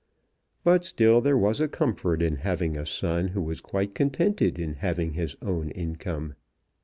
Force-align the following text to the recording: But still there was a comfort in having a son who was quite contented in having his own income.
But 0.63 0.83
still 0.83 1.21
there 1.21 1.37
was 1.37 1.61
a 1.61 1.67
comfort 1.67 2.23
in 2.23 2.37
having 2.37 2.75
a 2.75 2.87
son 2.87 3.27
who 3.27 3.41
was 3.43 3.61
quite 3.61 3.93
contented 3.93 4.57
in 4.57 4.73
having 4.81 5.13
his 5.13 5.37
own 5.43 5.69
income. 5.69 6.33